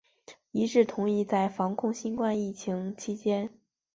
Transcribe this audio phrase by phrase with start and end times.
[0.51, 3.51] 一致同意在防控新冠肺炎疫情期间